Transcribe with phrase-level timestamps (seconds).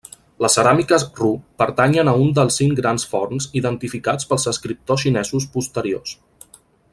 [0.43, 1.27] Les ceràmiques Ru
[1.63, 6.17] pertanyen a un dels cinc grans forns identificats pels escriptors xinesos posteriors.